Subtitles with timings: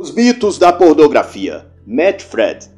[0.00, 1.66] Os mitos da pornografia.
[1.86, 2.70] Matt Fred.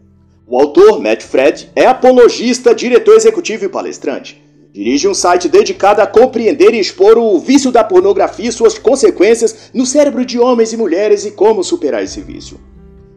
[0.45, 4.43] O autor, Matt Fred, é apologista, diretor executivo e palestrante.
[4.73, 9.71] Dirige um site dedicado a compreender e expor o vício da pornografia e suas consequências
[9.73, 12.59] no cérebro de homens e mulheres e como superar esse vício.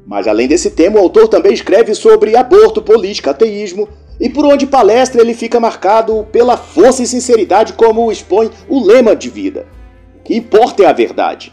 [0.06, 4.68] Mas além desse tema, o autor também escreve sobre aborto, política, ateísmo, e por onde
[4.68, 9.66] palestra ele fica marcado pela força e sinceridade como expõe o lema de vida.
[10.20, 11.52] O que importa é a verdade.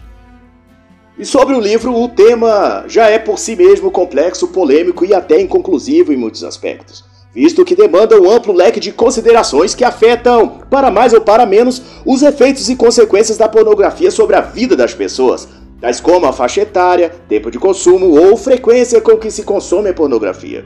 [1.23, 5.41] E sobre o livro, o tema já é por si mesmo complexo, polêmico e até
[5.41, 10.91] inconclusivo em muitos aspectos, visto que demanda um amplo leque de considerações que afetam, para
[10.91, 15.47] mais ou para menos, os efeitos e consequências da pornografia sobre a vida das pessoas,
[15.81, 19.95] tais como a faixa etária, tempo de consumo ou frequência com que se consome a
[19.95, 20.65] pornografia.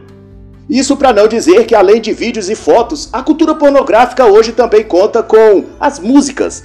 [0.70, 4.84] Isso para não dizer que além de vídeos e fotos, a cultura pornográfica hoje também
[4.84, 6.64] conta com as músicas.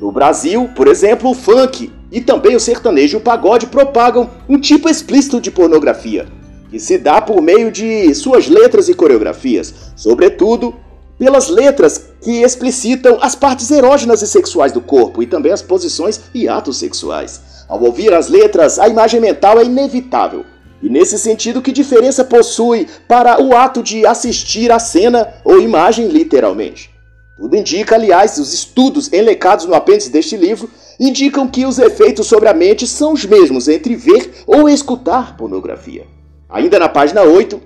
[0.00, 4.58] No Brasil, por exemplo, o funk e também o sertanejo e o pagode propagam um
[4.58, 6.26] tipo explícito de pornografia,
[6.70, 10.74] que se dá por meio de suas letras e coreografias, sobretudo
[11.18, 16.20] pelas letras que explicitam as partes erógenas e sexuais do corpo e também as posições
[16.32, 17.40] e atos sexuais.
[17.68, 20.44] Ao ouvir as letras, a imagem mental é inevitável
[20.84, 26.08] e nesse sentido, que diferença possui para o ato de assistir a cena ou imagem
[26.08, 26.93] literalmente?
[27.36, 32.48] Tudo indica, aliás, os estudos enlecados no apêndice deste livro indicam que os efeitos sobre
[32.48, 36.06] a mente são os mesmos entre ver ou escutar pornografia.
[36.48, 37.60] Ainda na página 8,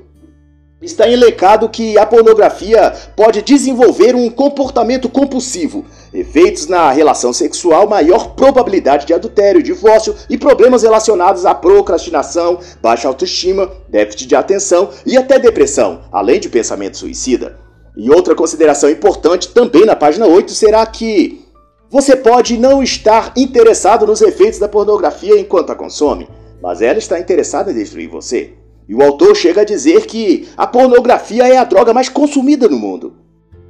[0.80, 8.36] Está enlecado que a pornografia pode desenvolver um comportamento compulsivo, efeitos na relação sexual, maior
[8.36, 15.16] probabilidade de adultério, divórcio e problemas relacionados à procrastinação, baixa autoestima, déficit de atenção e
[15.16, 17.67] até depressão, além de pensamento suicida.
[17.98, 21.44] E outra consideração importante também na página 8 será que
[21.90, 26.28] você pode não estar interessado nos efeitos da pornografia enquanto a consome,
[26.62, 28.54] mas ela está interessada em destruir você.
[28.88, 32.78] E o autor chega a dizer que a pornografia é a droga mais consumida no
[32.78, 33.14] mundo.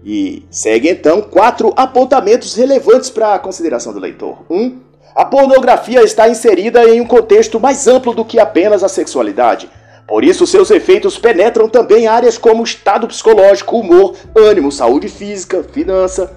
[0.05, 4.45] E segue então quatro apontamentos relevantes para a consideração do leitor.
[4.51, 4.55] 1.
[4.55, 4.79] Um,
[5.15, 9.71] a pornografia está inserida em um contexto mais amplo do que apenas a sexualidade.
[10.09, 16.33] Por isso, seus efeitos penetram também áreas como estado psicológico, humor, ânimo, saúde física, finança.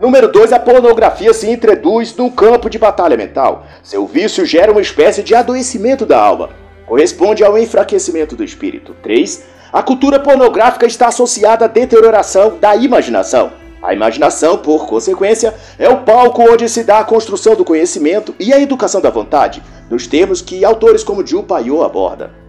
[0.00, 3.64] Número 2, a pornografia se introduz num campo de batalha mental.
[3.82, 6.62] Seu vício gera uma espécie de adoecimento da alma
[6.92, 8.94] corresponde ao enfraquecimento do espírito.
[9.02, 9.44] 3.
[9.72, 13.50] A cultura pornográfica está associada à deterioração da imaginação.
[13.82, 18.52] A imaginação, por consequência, é o palco onde se dá a construção do conhecimento e
[18.52, 22.41] a educação da vontade, nos termos que autores como Gil Paiô abordam.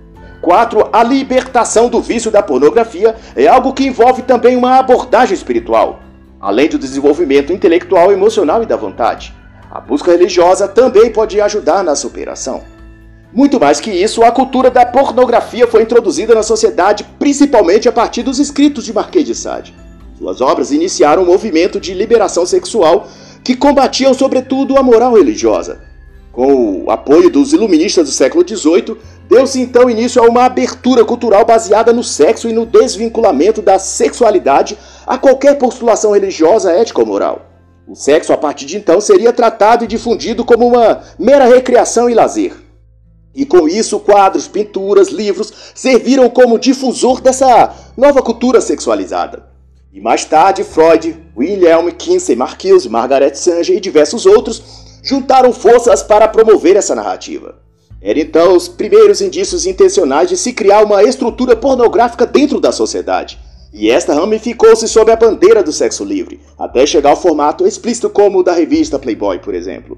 [0.43, 0.89] 4.
[0.91, 6.01] A libertação do vício da pornografia é algo que envolve também uma abordagem espiritual,
[6.39, 9.33] além do desenvolvimento intelectual, emocional e da vontade.
[9.71, 12.61] A busca religiosa também pode ajudar na superação.
[13.31, 18.21] Muito mais que isso, a cultura da pornografia foi introduzida na sociedade principalmente a partir
[18.21, 19.73] dos escritos de Marquês de Sade.
[20.19, 23.07] Suas obras iniciaram um movimento de liberação sexual
[23.45, 25.92] que combatiam sobretudo a moral religiosa.
[26.33, 28.97] Com o apoio dos iluministas do século XVIII,
[29.29, 34.75] deu-se então início a uma abertura cultural baseada no sexo e no desvinculamento da sexualidade
[35.05, 37.45] a qualquer postulação religiosa, ética ou moral.
[37.87, 42.15] O sexo, a partir de então, seria tratado e difundido como uma mera recreação e
[42.15, 42.55] lazer.
[43.35, 49.45] E com isso, quadros, pinturas, livros serviram como difusor dessa nova cultura sexualizada.
[49.91, 56.29] E mais tarde, Freud, Wilhelm Kinsey Marquise, Margaret Sanger e diversos outros juntaram forças para
[56.29, 57.61] promover essa narrativa.
[58.01, 63.37] Eram então os primeiros indícios intencionais de se criar uma estrutura pornográfica dentro da sociedade.
[63.73, 68.39] E esta ramificou-se sob a bandeira do sexo livre, até chegar ao formato explícito como
[68.39, 69.97] o da revista Playboy, por exemplo.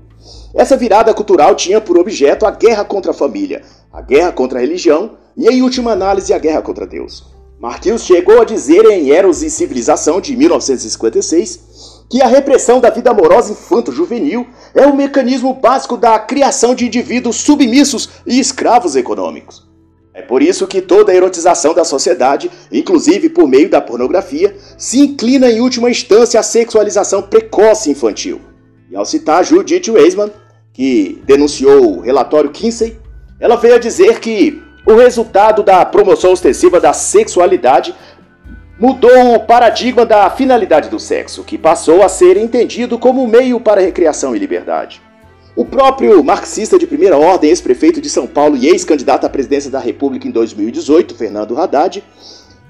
[0.54, 4.62] Essa virada cultural tinha por objeto a guerra contra a família, a guerra contra a
[4.62, 7.26] religião e, em última análise, a guerra contra Deus.
[7.60, 13.12] Marquinhos chegou a dizer em Eros e Civilização de 1956 que a repressão da vida
[13.12, 19.66] amorosa infanto-juvenil é o mecanismo básico da criação de indivíduos submissos e escravos econômicos.
[20.14, 25.00] É por isso que toda a erotização da sociedade, inclusive por meio da pornografia, se
[25.00, 28.40] inclina em última instância à sexualização precoce infantil.
[28.90, 30.32] E ao citar Judith Weisman,
[30.72, 32.98] que denunciou o relatório Kinsey,
[33.42, 37.94] ela veio a dizer que o resultado da promoção ostensiva da sexualidade
[38.78, 43.82] mudou o paradigma da finalidade do sexo, que passou a ser entendido como meio para
[43.82, 45.02] recreação e liberdade.
[45.56, 49.80] O próprio marxista de primeira ordem, ex-prefeito de São Paulo e ex-candidato à presidência da
[49.80, 52.04] República em 2018, Fernando Haddad,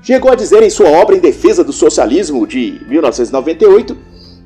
[0.04, 3.98] chegou a dizer em sua obra em defesa do socialismo de 1998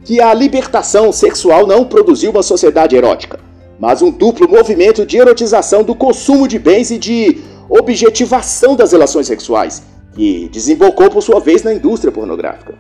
[0.05, 3.41] que a libertação sexual não produziu uma sociedade erótica,
[3.77, 9.27] mas um duplo movimento de erotização do consumo de bens e de objetivação das relações
[9.27, 9.83] sexuais,
[10.13, 12.73] que desembocou por sua vez na indústria pornográfica.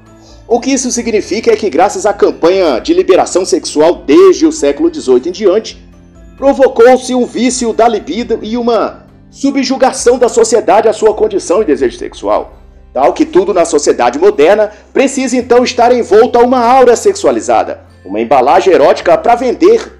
[0.47, 4.93] O que isso significa é que, graças à campanha de liberação sexual desde o século
[4.93, 5.89] XVIII em diante,
[6.35, 11.99] provocou-se um vício da libido e uma subjugação da sociedade à sua condição e desejo
[11.99, 12.53] sexual.
[12.93, 18.19] Tal que tudo na sociedade moderna precisa então estar envolto a uma aura sexualizada, uma
[18.19, 19.98] embalagem erótica para vender.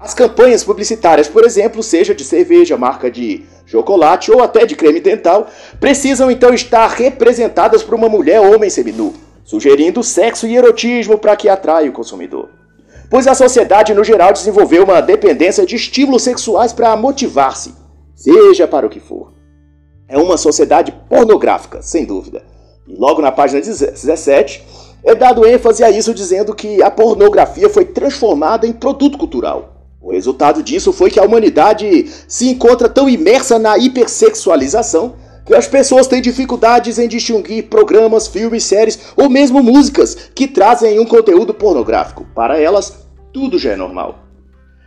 [0.00, 5.00] As campanhas publicitárias, por exemplo, seja de cerveja, marca de chocolate ou até de creme
[5.00, 5.48] dental,
[5.80, 9.12] precisam então estar representadas por uma mulher ou homem seminu,
[9.44, 12.48] sugerindo sexo e erotismo para que atraia o consumidor.
[13.10, 17.74] Pois a sociedade no geral desenvolveu uma dependência de estímulos sexuais para motivar-se,
[18.14, 19.32] seja para o que for.
[20.06, 22.44] É uma sociedade pornográfica, sem dúvida.
[22.86, 24.64] E logo na página 17
[25.02, 29.77] é dado ênfase a isso dizendo que a pornografia foi transformada em produto cultural.
[30.08, 35.68] O resultado disso foi que a humanidade se encontra tão imersa na hipersexualização que as
[35.68, 41.52] pessoas têm dificuldades em distinguir programas, filmes, séries ou mesmo músicas que trazem um conteúdo
[41.52, 42.26] pornográfico.
[42.34, 44.20] Para elas, tudo já é normal.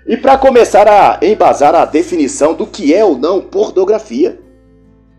[0.08, 4.40] E para começar a embasar a definição do que é ou não pornografia,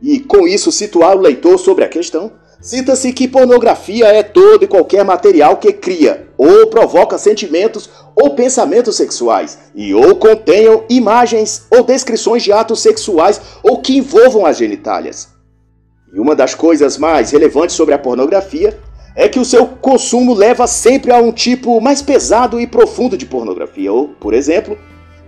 [0.02, 4.68] e com isso situar o leitor sobre a questão, cita-se que pornografia é todo e
[4.68, 11.82] qualquer material que cria ou provoca sentimentos ou pensamentos sexuais e ou contenham imagens ou
[11.82, 15.28] descrições de atos sexuais ou que envolvam as genitálias.
[16.14, 18.78] E uma das coisas mais relevantes sobre a pornografia
[19.16, 23.26] é que o seu consumo leva sempre a um tipo mais pesado e profundo de
[23.26, 24.78] pornografia, ou, por exemplo,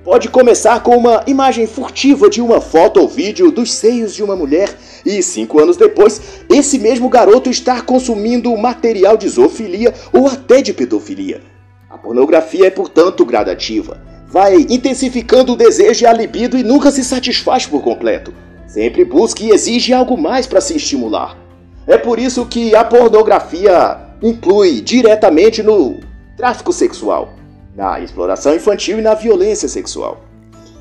[0.04, 4.36] pode começar com uma imagem furtiva de uma foto ou vídeo dos seios de uma
[4.36, 4.68] mulher
[5.04, 10.74] e cinco anos depois, esse mesmo garoto estar consumindo material de zoofilia ou até de
[10.74, 11.40] pedofilia.
[11.88, 14.02] A pornografia é, portanto, gradativa.
[14.28, 18.34] Vai intensificando o desejo e a libido e nunca se satisfaz por completo.
[18.66, 21.38] Sempre busca e exige algo mais para se estimular.
[21.86, 26.00] É por isso que a pornografia inclui diretamente no
[26.36, 27.34] tráfico sexual
[27.74, 30.20] na exploração infantil e na violência sexual.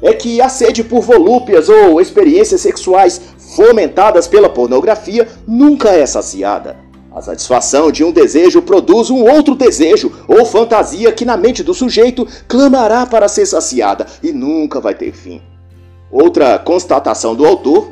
[0.01, 3.21] É que a sede por volúpias ou experiências sexuais
[3.55, 6.77] fomentadas pela pornografia nunca é saciada.
[7.11, 11.73] A satisfação de um desejo produz um outro desejo ou fantasia que na mente do
[11.73, 15.41] sujeito clamará para ser saciada e nunca vai ter fim.
[16.11, 17.91] Outra constatação do autor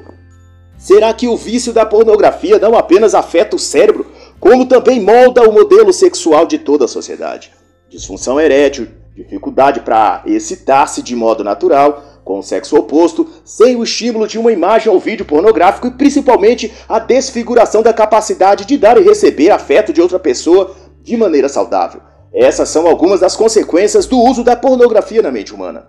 [0.77, 4.07] será que o vício da pornografia não apenas afeta o cérebro,
[4.39, 7.51] como também molda o modelo sexual de toda a sociedade
[7.91, 14.27] disfunção erétil, dificuldade para excitar-se de modo natural com o sexo oposto, sem o estímulo
[14.27, 19.03] de uma imagem ou vídeo pornográfico e principalmente a desfiguração da capacidade de dar e
[19.03, 20.73] receber afeto de outra pessoa
[21.03, 21.99] de maneira saudável.
[22.33, 25.87] Essas são algumas das consequências do uso da pornografia na mente humana.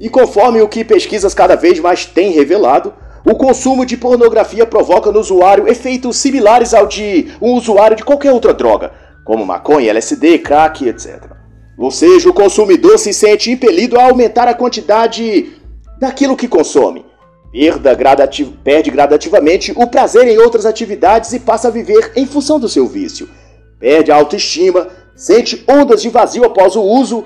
[0.00, 2.94] E conforme o que pesquisas cada vez mais têm revelado,
[3.26, 8.32] o consumo de pornografia provoca no usuário efeitos similares ao de um usuário de qualquer
[8.32, 8.92] outra droga,
[9.24, 11.31] como maconha, LSD, crack, etc.
[11.76, 15.52] Ou seja, o consumidor se sente impelido a aumentar a quantidade
[15.98, 17.04] daquilo que consome.
[18.64, 22.86] Perde gradativamente o prazer em outras atividades e passa a viver em função do seu
[22.86, 23.28] vício.
[23.78, 27.24] Perde a autoestima, sente ondas de vazio após o uso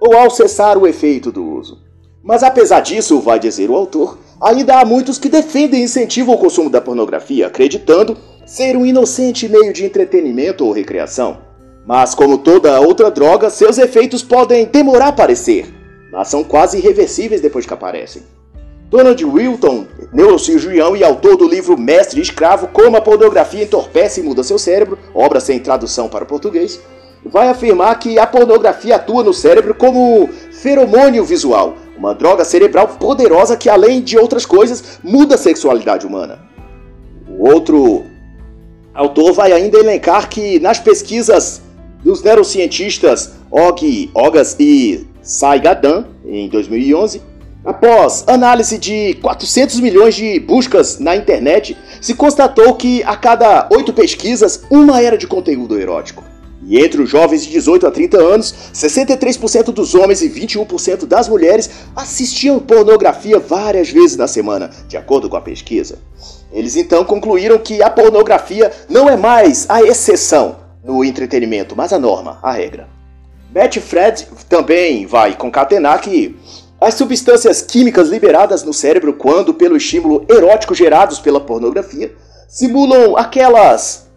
[0.00, 1.78] ou ao cessar o efeito do uso.
[2.22, 6.38] Mas apesar disso, vai dizer o autor, ainda há muitos que defendem e incentivam o
[6.38, 8.16] consumo da pornografia, acreditando
[8.46, 11.51] ser um inocente meio de entretenimento ou recreação.
[11.86, 15.66] Mas, como toda outra droga, seus efeitos podem demorar a aparecer,
[16.12, 18.22] mas são quase irreversíveis depois que aparecem.
[18.88, 24.22] Donald Wilton, neurocirurgião e autor do livro Mestre e Escravo, Como a Pornografia Entorpece e
[24.22, 26.78] Muda Seu Cérebro, obra sem tradução para o português,
[27.24, 33.56] vai afirmar que a pornografia atua no cérebro como feromônio visual, uma droga cerebral poderosa
[33.56, 36.40] que, além de outras coisas, muda a sexualidade humana.
[37.28, 38.04] O outro
[38.92, 41.62] autor vai ainda elencar que nas pesquisas
[42.02, 47.22] dos neurocientistas Og Ogas e Saigadan, em 2011,
[47.64, 53.92] após análise de 400 milhões de buscas na internet, se constatou que a cada oito
[53.92, 56.24] pesquisas, uma era de conteúdo erótico.
[56.64, 61.28] E entre os jovens de 18 a 30 anos, 63% dos homens e 21% das
[61.28, 65.98] mulheres assistiam pornografia várias vezes na semana, de acordo com a pesquisa.
[66.52, 71.98] Eles então concluíram que a pornografia não é mais a exceção, no entretenimento, mas a
[71.98, 72.88] norma, a regra.
[73.54, 76.36] Matt Fred também vai concatenar que
[76.80, 82.12] as substâncias químicas liberadas no cérebro quando pelo estímulo erótico gerados pela pornografia
[82.48, 84.10] simulam aquelas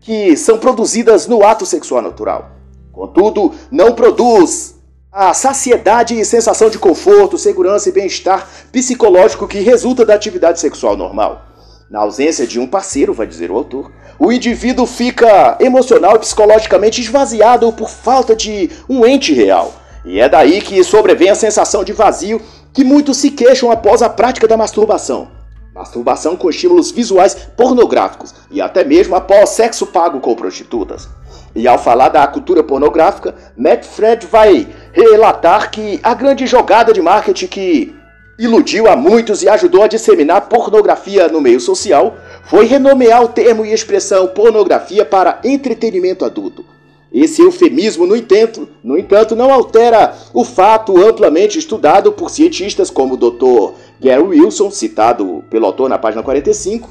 [0.00, 2.50] que são produzidas no ato sexual natural.
[2.92, 4.74] Contudo, não produz
[5.12, 10.96] a saciedade e sensação de conforto, segurança e bem-estar psicológico que resulta da atividade sexual
[10.96, 11.49] normal.
[11.90, 17.00] Na ausência de um parceiro, vai dizer o autor, o indivíduo fica emocional e psicologicamente
[17.00, 19.74] esvaziado por falta de um ente real.
[20.04, 22.40] E é daí que sobrevém a sensação de vazio
[22.72, 25.32] que muitos se queixam após a prática da masturbação.
[25.74, 31.08] Masturbação com estímulos visuais pornográficos e até mesmo após sexo pago com prostitutas.
[31.56, 37.02] E ao falar da cultura pornográfica, Matt Fred vai relatar que a grande jogada de
[37.02, 37.99] marketing que
[38.40, 43.66] iludiu a muitos e ajudou a disseminar pornografia no meio social foi renomear o termo
[43.66, 46.64] e expressão pornografia para entretenimento adulto.
[47.12, 53.14] Esse eufemismo, no entanto, no entanto, não altera o fato amplamente estudado por cientistas como
[53.14, 53.74] o Dr.
[54.00, 56.88] Gary Wilson, citado pelo autor na página 45,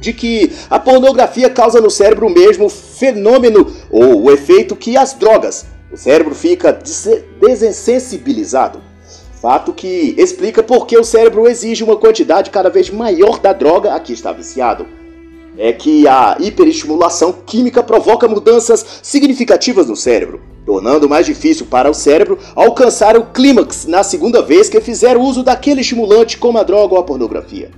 [0.00, 5.12] de que a pornografia causa no cérebro o mesmo fenômeno ou o efeito que as
[5.12, 5.66] drogas.
[5.92, 6.76] O cérebro fica
[7.40, 8.87] desensensibilizado.
[9.40, 13.94] Fato que explica por que o cérebro exige uma quantidade cada vez maior da droga
[13.94, 14.84] a que está viciado.
[15.56, 21.94] É que a hiperestimulação química provoca mudanças significativas no cérebro, tornando mais difícil para o
[21.94, 26.94] cérebro alcançar o clímax na segunda vez que fizer uso daquele estimulante como a droga
[26.94, 27.70] ou a pornografia.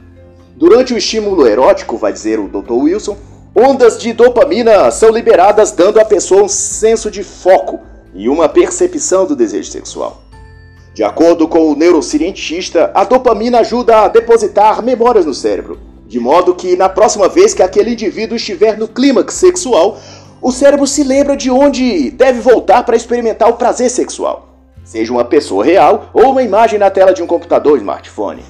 [0.57, 2.73] Durante o estímulo erótico, vai dizer o Dr.
[2.73, 3.17] Wilson,
[3.55, 7.81] ondas de dopamina são liberadas, dando à pessoa um senso de foco
[8.15, 10.30] e uma percepção do desejo sexual.
[10.93, 16.55] De acordo com o neurocientista, a dopamina ajuda a depositar memórias no cérebro, de modo
[16.55, 19.99] que na próxima vez que aquele indivíduo estiver no clímax sexual,
[20.43, 24.49] o cérebro se lembra de onde deve voltar para experimentar o prazer sexual,
[24.83, 28.43] seja uma pessoa real ou uma imagem na tela de um computador ou smartphone.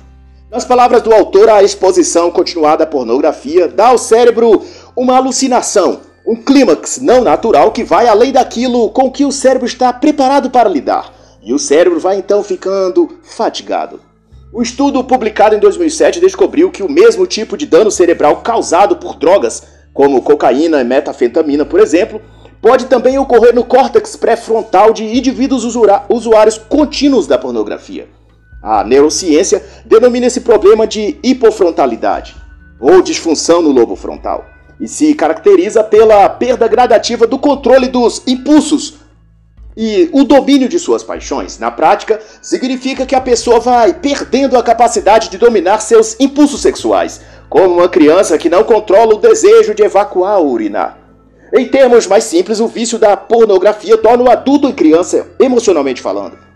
[0.50, 4.62] Nas palavras do autor, a exposição continuada à pornografia dá ao cérebro
[4.96, 9.92] uma alucinação, um clímax não natural que vai além daquilo com que o cérebro está
[9.92, 14.00] preparado para lidar, e o cérebro vai então ficando fatigado.
[14.52, 19.16] Um estudo publicado em 2007 descobriu que o mesmo tipo de dano cerebral causado por
[19.16, 19.62] drogas,
[19.94, 22.20] como cocaína e metafetamina, por exemplo,
[22.60, 28.08] pode também ocorrer no córtex pré-frontal de indivíduos usuários contínuos da pornografia.
[28.62, 32.36] A neurociência denomina esse problema de hipofrontalidade,
[32.78, 34.44] ou disfunção no lobo frontal,
[34.78, 38.99] e se caracteriza pela perda gradativa do controle dos impulsos
[39.82, 41.58] e o domínio de suas paixões.
[41.58, 47.22] Na prática, significa que a pessoa vai perdendo a capacidade de dominar seus impulsos sexuais,
[47.48, 50.98] como uma criança que não controla o desejo de evacuar ou urinar.
[51.56, 56.50] Em termos mais simples, o vício da pornografia torna o adulto e criança emocionalmente falando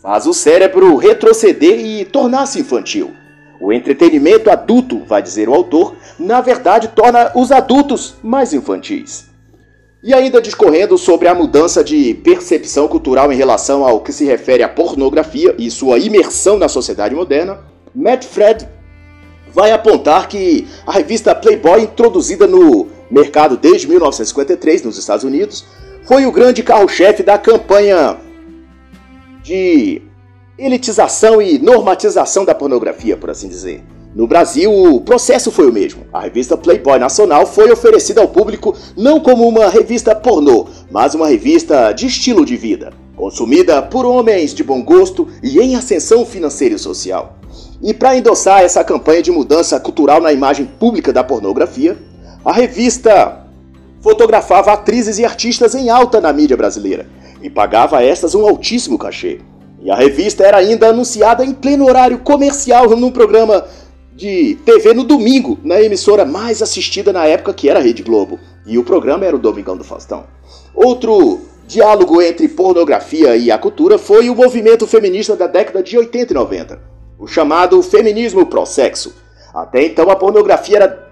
[0.00, 3.12] faz o cérebro retroceder e tornar-se infantil.
[3.60, 9.29] O entretenimento adulto, vai dizer o autor, na verdade torna os adultos mais infantis.
[10.02, 14.62] E ainda discorrendo sobre a mudança de percepção cultural em relação ao que se refere
[14.62, 17.60] à pornografia e sua imersão na sociedade moderna,
[17.94, 18.66] Matt Fred
[19.52, 25.66] vai apontar que a revista Playboy, introduzida no mercado desde 1953 nos Estados Unidos,
[26.04, 28.16] foi o grande carro-chefe da campanha
[29.42, 30.00] de
[30.58, 33.82] elitização e normatização da pornografia, por assim dizer.
[34.14, 36.04] No Brasil, o processo foi o mesmo.
[36.12, 41.28] A revista Playboy Nacional foi oferecida ao público não como uma revista pornô, mas uma
[41.28, 46.74] revista de estilo de vida, consumida por homens de bom gosto e em ascensão financeira
[46.74, 47.36] e social.
[47.80, 51.96] E para endossar essa campanha de mudança cultural na imagem pública da pornografia,
[52.44, 53.46] a revista
[54.00, 57.06] fotografava atrizes e artistas em alta na mídia brasileira
[57.40, 59.38] e pagava a estas um altíssimo cachê.
[59.82, 63.64] E a revista era ainda anunciada em pleno horário comercial num programa
[64.20, 68.38] de TV no domingo, na emissora mais assistida na época que era a Rede Globo.
[68.66, 70.26] E o programa era o Domingão do Faustão.
[70.74, 76.32] Outro diálogo entre pornografia e a cultura foi o movimento feminista da década de 80
[76.32, 76.80] e 90,
[77.18, 79.14] o chamado feminismo pró-sexo.
[79.54, 81.10] Até então a pornografia era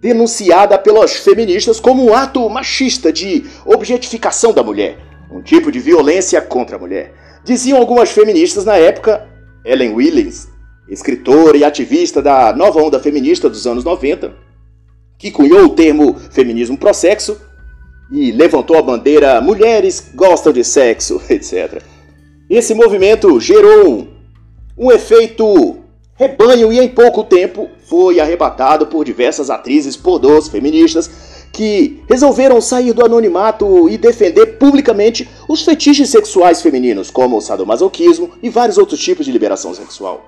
[0.00, 4.98] denunciada pelas feministas como um ato machista de objetificação da mulher
[5.32, 7.14] um tipo de violência contra a mulher.
[7.42, 9.26] Diziam algumas feministas na época,
[9.64, 10.48] Ellen Williams,
[10.88, 14.32] escritora e ativista da nova onda feminista dos anos 90,
[15.18, 17.40] que cunhou o termo feminismo pró-sexo
[18.10, 21.82] e levantou a bandeira mulheres gostam de sexo, etc.
[22.50, 24.08] Esse movimento gerou um,
[24.76, 25.78] um efeito
[26.14, 31.10] rebanho e em pouco tempo foi arrebatado por diversas atrizes pornôs feministas
[31.52, 38.30] que resolveram sair do anonimato e defender publicamente os fetiches sexuais femininos, como o sadomasoquismo
[38.42, 40.24] e vários outros tipos de liberação sexual.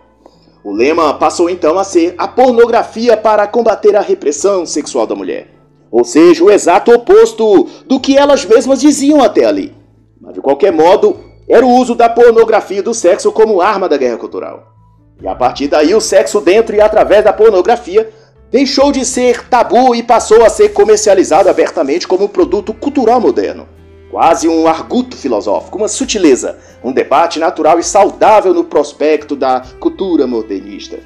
[0.65, 5.49] O lema passou então a ser a pornografia para combater a repressão sexual da mulher.
[5.91, 9.75] Ou seja, o exato oposto do que elas mesmas diziam até ali.
[10.19, 13.99] Mas de qualquer modo, era o uso da pornografia e do sexo como arma da
[13.99, 14.73] guerra cultural.
[15.21, 18.11] E a partir daí, o sexo dentro e através da pornografia
[18.51, 23.69] deixou de ser tabu e passou a ser comercializado abertamente como um produto cultural moderno.
[24.15, 30.25] Quase um arguto filosófico, uma sutileza, um debate natural e saudável no prospecto da cultura
[30.25, 31.01] modernista.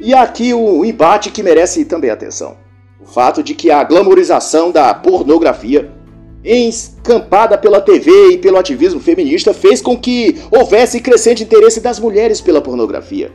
[0.00, 2.56] E aqui um embate que merece também atenção.
[3.00, 5.90] O fato de que a glamorização da pornografia,
[6.44, 12.40] escampada pela TV e pelo ativismo feminista, fez com que houvesse crescente interesse das mulheres
[12.40, 13.32] pela pornografia.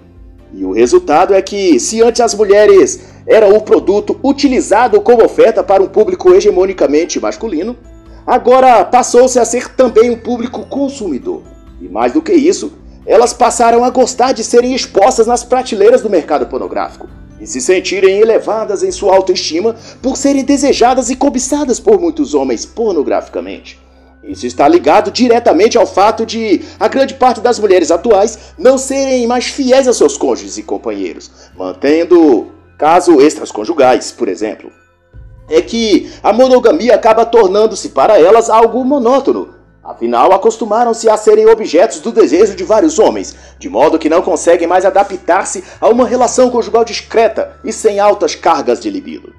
[0.54, 5.62] E o resultado é que, se antes as mulheres eram o produto utilizado como oferta
[5.62, 7.76] para um público hegemonicamente masculino,
[8.26, 11.44] agora passou-se a ser também um público consumidor.
[11.82, 12.74] E mais do que isso,
[13.06, 17.08] elas passaram a gostar de serem expostas nas prateleiras do mercado pornográfico
[17.40, 22.66] e se sentirem elevadas em sua autoestima por serem desejadas e cobiçadas por muitos homens
[22.66, 23.80] pornograficamente.
[24.24, 29.26] Isso está ligado diretamente ao fato de a grande parte das mulheres atuais não serem
[29.26, 34.72] mais fiéis a seus cônjuges e companheiros, mantendo caso extras conjugais, por exemplo.
[35.52, 42.00] É que a monogamia acaba tornando-se para elas algo monótono, Afinal, acostumaram-se a serem objetos
[42.00, 46.52] do desejo de vários homens, de modo que não conseguem mais adaptar-se a uma relação
[46.52, 49.34] conjugal discreta e sem altas cargas de libido.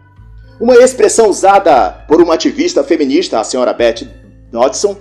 [0.60, 4.04] Uma expressão usada por uma ativista feminista, a senhora Beth
[4.50, 4.96] Dodson,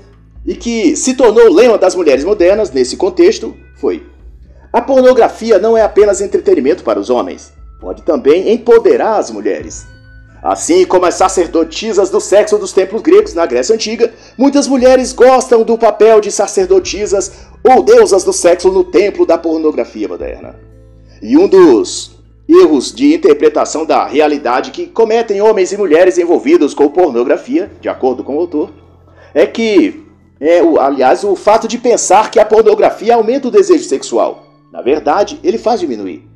[0.46, 4.06] e que se tornou lema das mulheres modernas nesse contexto, foi:
[4.72, 9.88] A pornografia não é apenas entretenimento para os homens, pode também empoderar as mulheres.
[10.42, 15.64] Assim como as sacerdotisas do sexo dos templos gregos na Grécia Antiga, muitas mulheres gostam
[15.64, 20.56] do papel de sacerdotisas ou deusas do sexo no templo da pornografia moderna.
[21.22, 22.20] E um dos
[22.50, 28.24] erros de interpretação da realidade que cometem homens e mulheres envolvidos com pornografia, de acordo
[28.24, 28.72] com o autor,
[29.36, 30.04] é que,
[30.40, 34.48] é, aliás, o fato de pensar que a pornografia aumenta o desejo sexual.
[34.74, 36.31] Na verdade, ele faz diminuir.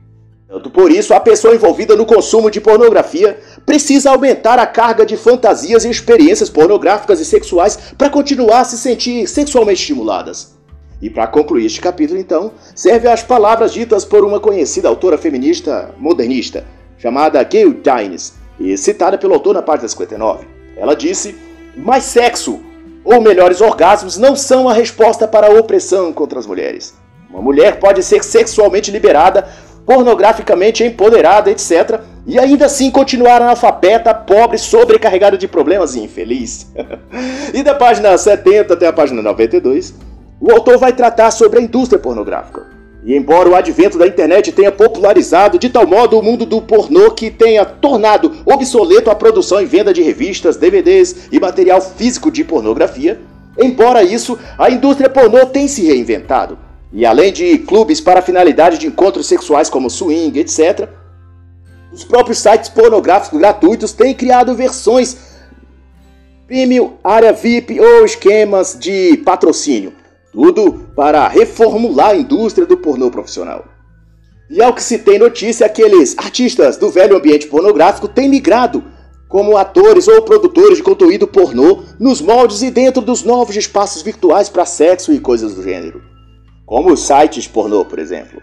[0.48, 5.18] Tanto por isso, a pessoa envolvida no consumo de pornografia precisa aumentar a carga de
[5.18, 10.56] fantasias e experiências pornográficas e sexuais para continuar a se sentir sexualmente estimuladas.
[11.02, 15.90] E para concluir este capítulo, então, serve as palavras ditas por uma conhecida autora feminista
[15.98, 16.64] modernista,
[16.98, 20.46] chamada Gail Dines, e citada pelo autor na página 59.
[20.78, 21.36] Ela disse:
[21.76, 22.62] Mais sexo,
[23.04, 26.94] ou melhores orgasmos, não são a resposta para a opressão contra as mulheres.
[27.30, 29.48] Uma mulher pode ser sexualmente liberada
[29.86, 32.02] pornograficamente empoderada, etc.
[32.26, 36.72] E ainda assim continuar analfabeta, pobre, sobrecarregada de problemas e infeliz.
[37.54, 39.94] e da página 70 até a página 92,
[40.42, 42.74] o autor vai tratar sobre a indústria pornográfica.
[43.04, 47.12] E embora o advento da internet tenha popularizado de tal modo o mundo do pornô
[47.12, 52.44] que tenha tornado obsoleto a produção e venda de revistas, DVDs e material físico de
[52.44, 53.22] pornografia,
[53.60, 56.65] embora isso, a indústria pornô tem se reinventado
[56.96, 60.88] e além de clubes para finalidade de encontros sexuais como swing, etc.,
[61.92, 65.18] os próprios sites pornográficos gratuitos têm criado versões
[66.48, 69.92] premium, área VIP ou esquemas de patrocínio.
[70.32, 73.66] Tudo para reformular a indústria do pornô profissional.
[74.50, 78.82] E ao que se tem notícia, aqueles artistas do velho ambiente pornográfico têm migrado
[79.28, 84.48] como atores ou produtores de conteúdo pornô nos moldes e dentro dos novos espaços virtuais
[84.48, 86.15] para sexo e coisas do gênero
[86.66, 88.42] como os sites pornô, por exemplo.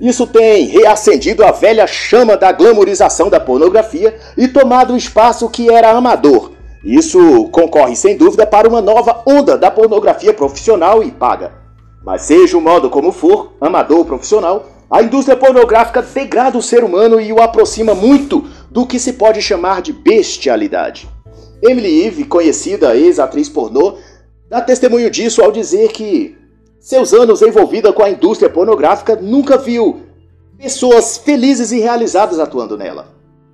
[0.00, 5.70] Isso tem reacendido a velha chama da glamorização da pornografia e tomado um espaço que
[5.70, 6.52] era amador.
[6.82, 11.52] Isso concorre sem dúvida para uma nova onda da pornografia profissional e paga.
[12.04, 16.82] Mas seja o modo como for, amador ou profissional, a indústria pornográfica degrada o ser
[16.82, 21.08] humano e o aproxima muito do que se pode chamar de bestialidade.
[21.62, 23.98] Emily Eve, conhecida ex-atriz pornô,
[24.50, 26.36] dá testemunho disso ao dizer que
[26.82, 30.00] seus anos envolvida com a indústria pornográfica nunca viu
[30.58, 33.06] pessoas felizes e realizadas atuando nela.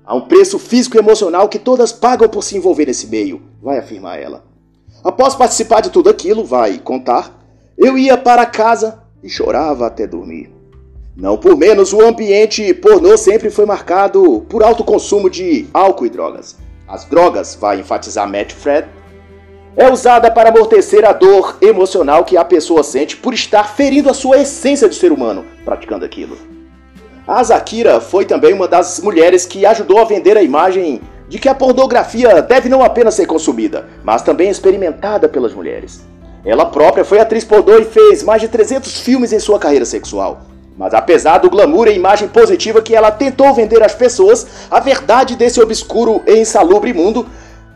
[0.02, 3.76] Há um preço físico e emocional que todas pagam por se envolver nesse meio, vai
[3.76, 4.44] afirmar ela.
[5.04, 7.38] Após participar de tudo aquilo, vai contar,
[7.76, 10.50] eu ia para casa e chorava até dormir.
[11.14, 16.10] Não por menos, o ambiente pornô sempre foi marcado por alto consumo de álcool e
[16.10, 16.56] drogas.
[16.88, 18.88] As drogas, vai enfatizar Matt Fred,
[19.78, 24.14] é usada para amortecer a dor emocional que a pessoa sente por estar ferindo a
[24.14, 26.36] sua essência de ser humano praticando aquilo.
[27.24, 31.48] A Zakira foi também uma das mulheres que ajudou a vender a imagem de que
[31.48, 36.00] a pornografia deve não apenas ser consumida, mas também experimentada pelas mulheres.
[36.44, 40.40] Ela própria foi atriz pornô e fez mais de 300 filmes em sua carreira sexual.
[40.76, 45.36] Mas apesar do glamour e imagem positiva que ela tentou vender às pessoas, a verdade
[45.36, 47.26] desse obscuro e insalubre mundo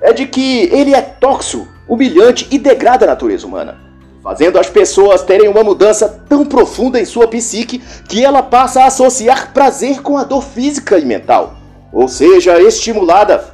[0.00, 3.76] é de que ele é tóxico humilhante e degrada a natureza humana.
[4.22, 8.86] fazendo as pessoas terem uma mudança tão profunda em sua psique que ela passa a
[8.86, 11.56] associar prazer com a dor física e mental.
[11.92, 13.44] Ou seja, estimulada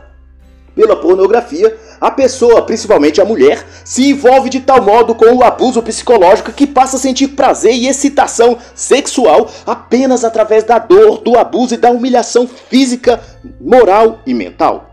[0.77, 5.83] pela pornografia, a pessoa, principalmente a mulher, se envolve de tal modo com o abuso
[5.83, 11.75] psicológico que passa a sentir prazer e excitação sexual apenas através da dor, do abuso
[11.75, 13.19] e da humilhação física,
[13.59, 14.88] moral e mental.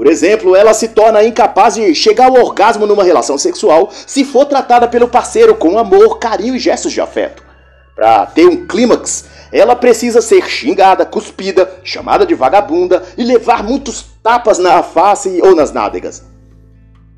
[0.00, 4.46] Por exemplo, ela se torna incapaz de chegar ao orgasmo numa relação sexual se for
[4.46, 7.42] tratada pelo parceiro com amor, carinho e gestos de afeto.
[7.94, 14.06] Para ter um clímax, ela precisa ser xingada, cuspida, chamada de vagabunda e levar muitos
[14.22, 16.24] tapas na face ou nas nádegas.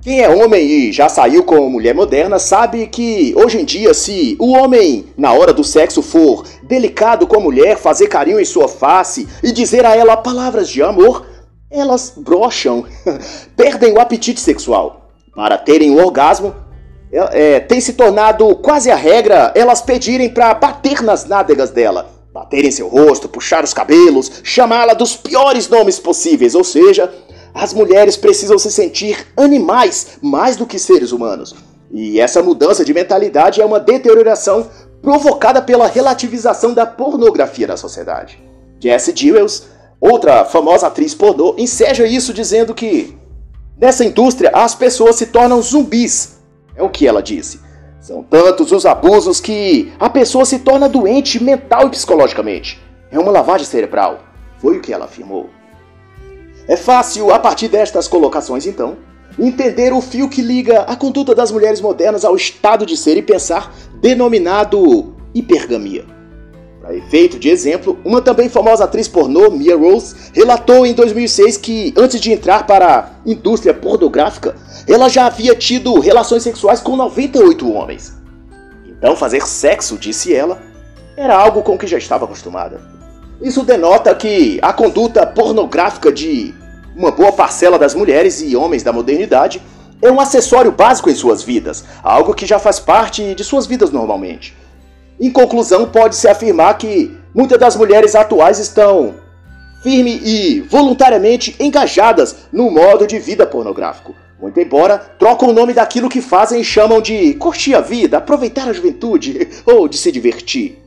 [0.02, 4.36] Quem é homem e já saiu com mulher moderna sabe que hoje em dia, se
[4.40, 8.66] o homem, na hora do sexo, for delicado com a mulher, fazer carinho em sua
[8.66, 11.30] face e dizer a ela palavras de amor,
[11.72, 12.84] elas brocham,
[13.56, 15.10] perdem o apetite sexual.
[15.34, 16.54] Para terem o um orgasmo,
[17.10, 22.64] é, tem se tornado quase a regra elas pedirem para bater nas nádegas dela, bater
[22.64, 27.12] em seu rosto, puxar os cabelos, chamá-la dos piores nomes possíveis, ou seja,
[27.54, 31.54] as mulheres precisam se sentir animais mais do que seres humanos.
[31.90, 34.70] E essa mudança de mentalidade é uma deterioração
[35.02, 38.42] provocada pela relativização da pornografia na sociedade.
[38.80, 39.64] Jesse Jewels
[40.02, 43.16] Outra famosa atriz pornô enseja isso dizendo que
[43.80, 46.40] nessa indústria as pessoas se tornam zumbis.
[46.74, 47.60] É o que ela disse.
[48.00, 52.82] São tantos os abusos que a pessoa se torna doente mental e psicologicamente.
[53.12, 54.18] É uma lavagem cerebral.
[54.58, 55.50] Foi o que ela afirmou.
[56.66, 58.96] É fácil, a partir destas colocações, então,
[59.38, 63.22] entender o fio que liga a conduta das mulheres modernas ao estado de ser e
[63.22, 66.04] pensar denominado hipergamia.
[66.92, 71.94] Para efeito de exemplo, uma também famosa atriz pornô, Mia Rose, relatou em 2006 que,
[71.96, 74.54] antes de entrar para a indústria pornográfica,
[74.86, 78.12] ela já havia tido relações sexuais com 98 homens.
[78.86, 80.60] Então, fazer sexo, disse ela,
[81.16, 82.82] era algo com que já estava acostumada.
[83.40, 86.54] Isso denota que a conduta pornográfica de
[86.94, 89.62] uma boa parcela das mulheres e homens da modernidade
[90.02, 93.90] é um acessório básico em suas vidas, algo que já faz parte de suas vidas
[93.90, 94.54] normalmente.
[95.22, 99.14] Em conclusão, pode-se afirmar que muitas das mulheres atuais estão
[99.80, 104.16] firme e voluntariamente engajadas no modo de vida pornográfico.
[104.40, 108.66] Muito embora trocam o nome daquilo que fazem e chamam de curtir a vida, aproveitar
[108.66, 110.82] a juventude ou de se divertir.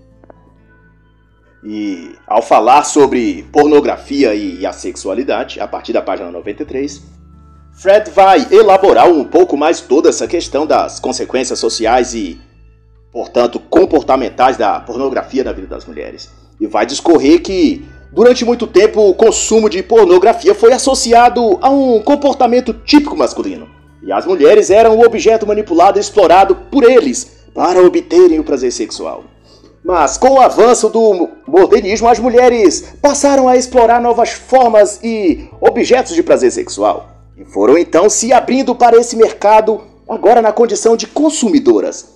[1.64, 7.02] E ao falar sobre pornografia e a sexualidade, a partir da página 93,
[7.72, 12.38] Fred vai elaborar um pouco mais toda essa questão das consequências sociais e
[13.16, 16.30] portanto, comportamentais da pornografia na vida das mulheres.
[16.60, 22.02] E vai discorrer que, durante muito tempo, o consumo de pornografia foi associado a um
[22.02, 23.70] comportamento típico masculino.
[24.04, 28.74] E as mulheres eram o objeto manipulado e explorado por eles para obterem o prazer
[28.74, 29.24] sexual.
[29.82, 36.16] Mas com o avanço do modernismo, as mulheres passaram a explorar novas formas e objetos
[36.16, 37.12] de prazer sexual.
[37.38, 42.15] E foram então se abrindo para esse mercado, agora na condição de consumidoras.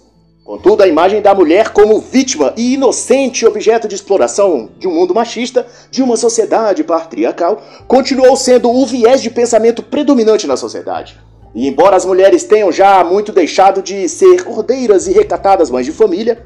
[0.50, 5.14] Contudo, a imagem da mulher como vítima e inocente objeto de exploração de um mundo
[5.14, 11.16] machista, de uma sociedade patriarcal, continuou sendo o viés de pensamento predominante na sociedade.
[11.54, 15.92] E embora as mulheres tenham já muito deixado de ser ordeiras e recatadas mães de
[15.92, 16.44] família,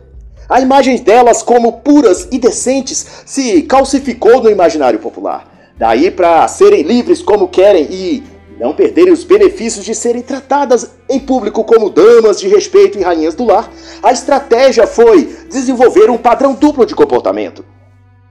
[0.49, 5.71] a imagem delas como puras e decentes se calcificou no imaginário popular.
[5.77, 8.21] Daí para serem livres como querem e
[8.63, 13.35] não perderem os benefícios de serem tratadas em público como damas de respeito e rainhas
[13.35, 13.69] do lar,
[14.01, 17.65] a estratégia foi desenvolver um padrão duplo de comportamento.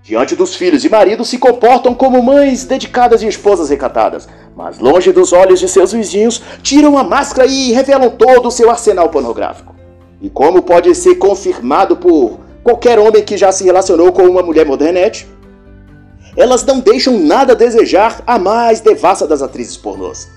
[0.03, 5.13] Diante dos filhos e maridos se comportam como mães dedicadas e esposas recatadas, mas longe
[5.13, 9.77] dos olhos de seus vizinhos, tiram a máscara e revelam todo o seu arsenal pornográfico.
[10.19, 14.65] E como pode ser confirmado por qualquer homem que já se relacionou com uma mulher
[14.65, 15.29] modernete,
[16.37, 20.29] elas não deixam nada a desejar a mais devassa das atrizes pornôs.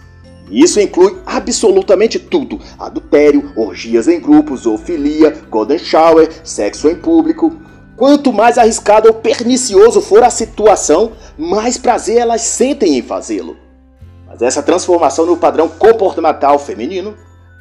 [0.50, 7.56] Isso inclui absolutamente tudo: adultério, orgias em grupos, zoofilia, golden shower, sexo em público.
[7.98, 13.58] Quanto mais arriscado ou pernicioso for a situação, mais prazer elas sentem em fazê-lo.
[14.28, 17.16] Mas essa transformação no padrão comportamental feminino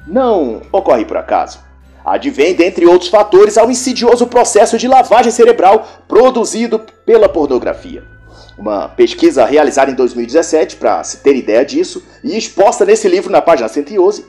[0.06, 1.60] não ocorre por acaso.
[2.04, 8.02] Advém, dentre outros fatores, ao insidioso processo de lavagem cerebral produzido pela pornografia.
[8.56, 13.42] Uma pesquisa realizada em 2017, para se ter ideia disso, e exposta nesse livro na
[13.42, 14.24] página 111,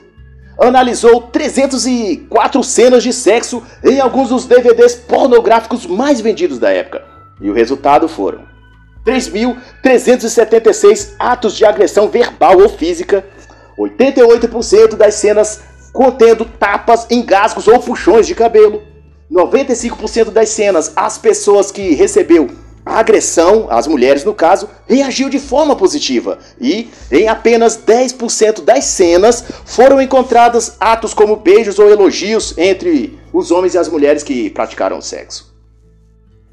[0.58, 7.04] analisou 304 cenas de sexo em alguns dos DVDs pornográficos mais vendidos da época.
[7.40, 8.56] E o resultado foram
[9.06, 13.24] 3.376 atos de agressão verbal ou física,
[13.78, 15.60] 88% das cenas
[15.92, 18.82] contendo tapas, engasgos ou puxões de cabelo.
[19.30, 22.50] 95% das cenas, as pessoas que recebeu
[22.86, 28.84] a agressão, as mulheres no caso, reagiu de forma positiva e em apenas 10% das
[28.84, 34.48] cenas foram encontrados atos como beijos ou elogios entre os homens e as mulheres que
[34.50, 35.52] praticaram sexo.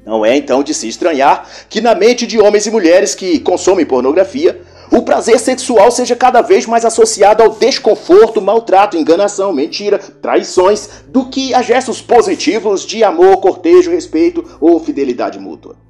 [0.04, 3.86] Não é então de se estranhar que na mente de homens e mulheres que consomem
[3.86, 10.88] pornografia, o prazer sexual seja cada vez mais associado ao desconforto, maltrato, enganação, mentira, traições,
[11.06, 15.83] do que a gestos positivos de amor, cortejo, respeito ou fidelidade mútua.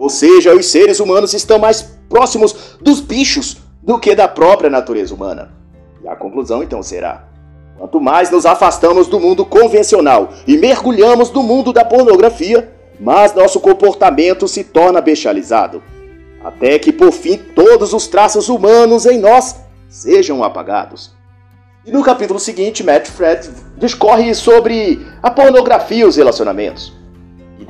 [0.00, 5.14] Ou seja, os seres humanos estão mais próximos dos bichos do que da própria natureza
[5.14, 5.52] humana.
[6.02, 7.28] E a conclusão então será:
[7.78, 13.60] quanto mais nos afastamos do mundo convencional e mergulhamos no mundo da pornografia, mais nosso
[13.60, 15.82] comportamento se torna bestializado
[16.42, 19.56] até que por fim todos os traços humanos em nós
[19.88, 21.12] sejam apagados.
[21.84, 26.99] E no capítulo seguinte, Matt Fred discorre sobre a pornografia e os relacionamentos.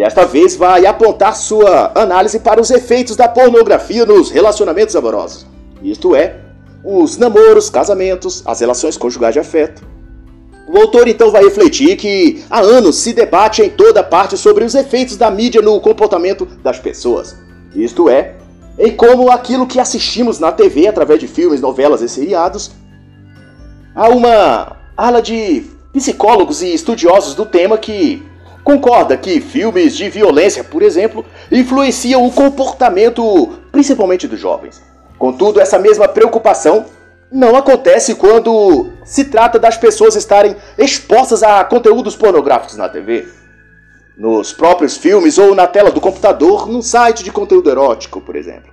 [0.01, 5.47] Desta vez vai apontar sua análise para os efeitos da pornografia nos relacionamentos amorosos.
[5.83, 6.37] Isto é,
[6.83, 9.87] os namoros, casamentos, as relações conjugais de afeto.
[10.67, 14.75] O autor então vai refletir que há anos se debate em toda parte sobre os
[14.75, 17.37] efeitos da mídia no comportamento das pessoas.
[17.75, 18.37] Isto é,
[18.79, 22.71] em como aquilo que assistimos na TV através de filmes, novelas e seriados.
[23.95, 28.30] Há uma ala de psicólogos e estudiosos do tema que
[28.71, 34.81] concorda que filmes de violência, por exemplo, influenciam o comportamento principalmente dos jovens.
[35.19, 36.87] Contudo, essa mesma preocupação
[37.33, 43.27] não acontece quando se trata das pessoas estarem expostas a conteúdos pornográficos na TV
[44.17, 48.71] nos próprios filmes ou na tela do computador, num site de conteúdo erótico, por exemplo.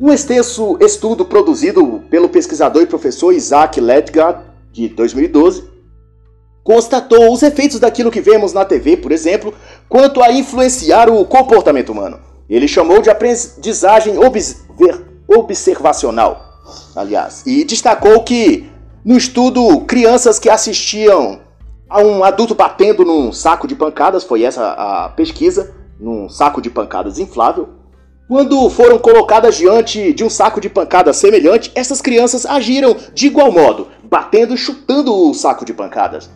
[0.00, 4.40] Um extenso estudo produzido pelo pesquisador e professor Isaac Ledgard,
[4.72, 5.71] de 2012,
[6.64, 9.52] constatou os efeitos daquilo que vemos na TV, por exemplo,
[9.88, 12.20] quanto a influenciar o comportamento humano.
[12.48, 14.14] Ele chamou de aprendizagem
[15.28, 16.60] observacional,
[16.94, 18.70] aliás, e destacou que
[19.04, 21.40] no estudo crianças que assistiam
[21.88, 26.70] a um adulto batendo num saco de pancadas, foi essa a pesquisa, num saco de
[26.70, 27.68] pancadas inflável.
[28.28, 33.52] Quando foram colocadas diante de um saco de pancadas semelhante, essas crianças agiram de igual
[33.52, 36.30] modo, batendo e chutando o saco de pancadas,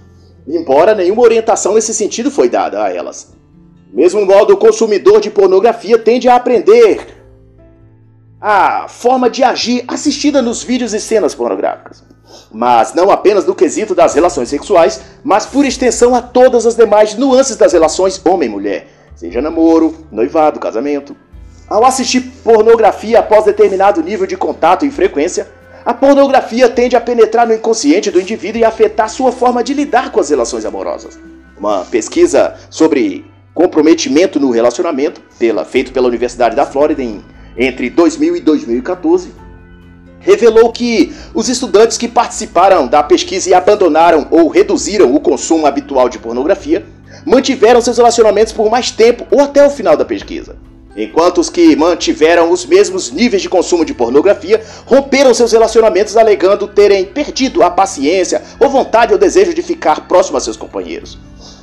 [0.47, 3.35] embora nenhuma orientação nesse sentido foi dada a elas.
[3.93, 7.15] Mesmo modo, o consumidor de pornografia tende a aprender
[8.41, 12.05] a forma de agir assistida nos vídeos e cenas pornográficas
[12.51, 17.15] mas não apenas no quesito das relações sexuais, mas por extensão a todas as demais
[17.15, 21.17] nuances das relações homem-mulher, seja namoro, noivado, casamento.
[21.69, 25.49] Ao assistir pornografia após determinado nível de contato e frequência,
[25.87, 30.11] a pornografia tende a penetrar no inconsciente do indivíduo e afetar sua forma de lidar
[30.11, 31.17] com as relações amorosas.
[31.57, 37.25] Uma pesquisa sobre comprometimento no relacionamento, pela, feito pela Universidade da Flórida em,
[37.57, 39.33] entre 2000 e 2014,
[40.19, 46.09] revelou que os estudantes que participaram da pesquisa e abandonaram ou reduziram o consumo habitual
[46.09, 46.85] de pornografia
[47.25, 50.57] mantiveram seus relacionamentos por mais tempo ou até o final da pesquisa.
[50.97, 56.67] Enquanto os que mantiveram os mesmos níveis de consumo de pornografia romperam seus relacionamentos alegando
[56.67, 61.19] terem perdido a paciência ou vontade ou desejo de ficar próximo a seus companheiros.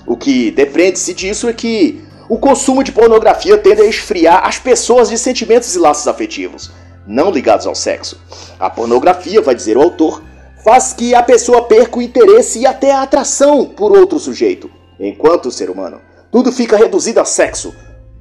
[0.05, 5.09] O que depreende-se disso é que o consumo de pornografia tende a esfriar as pessoas
[5.09, 6.71] de sentimentos e laços afetivos
[7.05, 8.19] não ligados ao sexo.
[8.59, 10.23] A pornografia, vai dizer o autor,
[10.63, 14.69] faz que a pessoa perca o interesse e até a atração por outro sujeito,
[14.99, 16.01] enquanto o ser humano.
[16.31, 17.73] Tudo fica reduzido a sexo.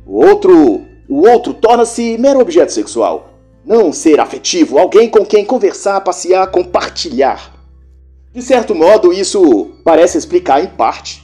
[0.05, 3.35] O outro, o outro torna-se mero objeto sexual.
[3.67, 7.53] Não ser afetivo, alguém com quem conversar, passear, compartilhar.
[8.33, 11.23] De certo modo, isso parece explicar em parte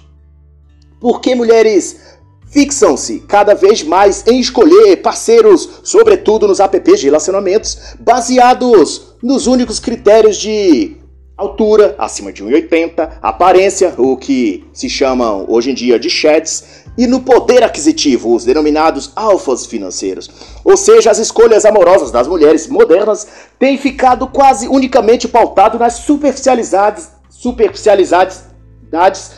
[1.00, 2.18] por que mulheres
[2.50, 9.80] fixam-se cada vez mais em escolher parceiros, sobretudo nos apps de relacionamentos, baseados nos únicos
[9.80, 10.98] critérios de
[11.34, 17.06] altura, acima de 1,80, aparência, o que se chamam hoje em dia de chats, e
[17.06, 20.28] no poder aquisitivo, os denominados alfas financeiros.
[20.64, 23.24] Ou seja, as escolhas amorosas das mulheres modernas
[23.56, 28.42] têm ficado quase unicamente pautado nas superficialidades, superficialidades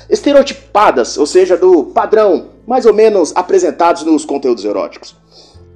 [0.08, 5.14] estereotipadas, ou seja, do padrão mais ou menos apresentados nos conteúdos eróticos.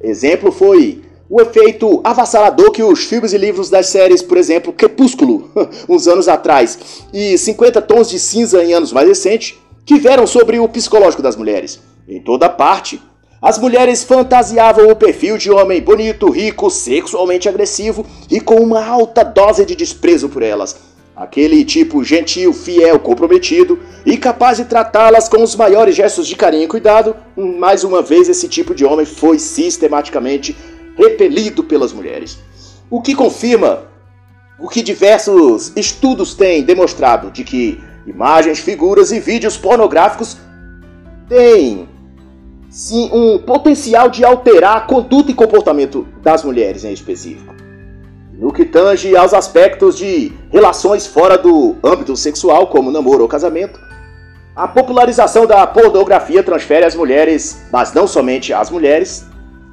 [0.03, 5.51] Exemplo foi o efeito avassalador que os filmes e livros das séries, por exemplo, Crepúsculo,
[5.88, 6.79] uns anos atrás,
[7.12, 11.81] e 50 Tons de Cinza em anos mais recentes, tiveram sobre o psicológico das mulheres.
[12.09, 13.01] Em toda parte,
[13.40, 19.23] as mulheres fantasiavam o perfil de homem bonito, rico, sexualmente agressivo e com uma alta
[19.23, 20.77] dose de desprezo por elas.
[21.16, 26.64] aquele tipo gentil, fiel, comprometido e capaz de tratá-las com os maiores gestos de carinho
[26.64, 30.57] e cuidado, mais uma vez esse tipo de homem foi sistematicamente
[30.97, 32.38] repelido pelas mulheres.
[32.90, 33.85] O que confirma
[34.59, 40.37] o que diversos estudos têm demonstrado de que imagens, figuras e vídeos pornográficos
[41.29, 41.88] têm
[42.69, 47.55] sim um potencial de alterar a conduta e comportamento das mulheres em específico.
[48.33, 53.79] No que tange aos aspectos de relações fora do âmbito sexual, como namoro ou casamento,
[54.57, 59.25] a popularização da pornografia transfere às mulheres, mas não somente às mulheres,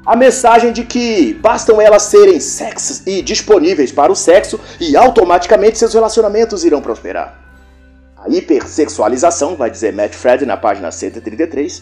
[0.06, 5.78] a mensagem de que bastam elas serem sexys e disponíveis para o sexo e automaticamente
[5.78, 7.41] seus relacionamentos irão prosperar.
[8.24, 11.82] A hipersexualização, vai dizer Matt Fred na página 133,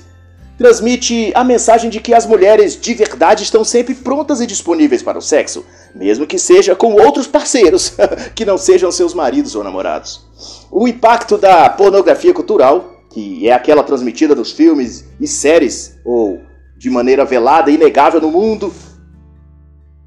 [0.58, 5.18] transmite a mensagem de que as mulheres de verdade estão sempre prontas e disponíveis para
[5.18, 7.94] o sexo, mesmo que seja com outros parceiros,
[8.34, 10.26] que não sejam seus maridos ou namorados.
[10.72, 16.40] O impacto da pornografia cultural, que é aquela transmitida nos filmes e séries ou
[16.78, 18.74] de maneira velada e inegável no mundo,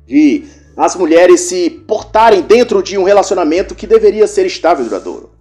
[0.07, 5.32] de as mulheres se portarem dentro de um relacionamento que deveria ser estável e duradouro.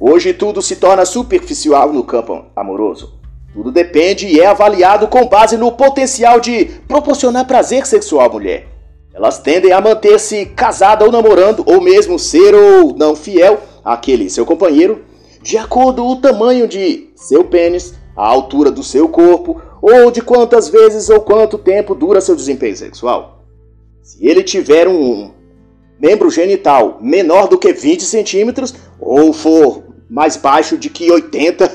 [0.00, 3.14] Hoje tudo se torna superficial no campo amoroso.
[3.52, 8.66] Tudo depende e é avaliado com base no potencial de proporcionar prazer sexual à mulher.
[9.14, 14.44] Elas tendem a manter-se casada ou namorando, ou mesmo ser ou não fiel àquele seu
[14.44, 15.04] companheiro,
[15.40, 20.22] de acordo com o tamanho de seu pênis, a altura do seu corpo ou de
[20.22, 23.44] quantas vezes ou quanto tempo dura seu desempenho sexual.
[24.02, 25.30] Se ele tiver um
[26.04, 31.66] membro genital menor do que 20 centímetros ou for mais baixo de que 80,